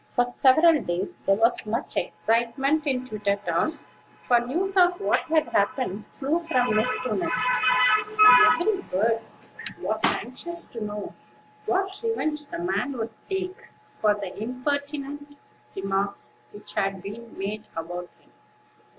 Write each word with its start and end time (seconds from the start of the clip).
For 0.09 0.25
several 0.25 0.81
days, 0.81 1.15
there 1.27 1.35
was 1.35 1.63
much 1.67 1.95
excitement 1.95 2.87
in 2.87 3.05
Twittertown; 3.07 3.77
for 4.23 4.39
news 4.39 4.75
of 4.75 4.99
what 4.99 5.19
had 5.27 5.49
happened 5.49 6.05
flew 6.09 6.39
from 6.39 6.75
nest 6.75 6.97
to 7.03 7.15
nest, 7.15 7.47
and 7.99 8.61
every 8.61 8.81
bird 8.89 9.21
was 9.79 10.03
anxious 10.03 10.65
to 10.69 10.83
know 10.83 11.13
what 11.67 12.01
revenge 12.01 12.47
the 12.47 12.57
man 12.57 12.93
would 12.93 13.11
take 13.29 13.67
for 13.85 14.15
the 14.15 14.35
impertinent 14.41 15.37
remarks 15.75 16.33
which 16.51 16.73
had 16.73 17.03
been 17.03 17.37
made 17.37 17.67
about 17.77 18.09
him. 18.19 18.31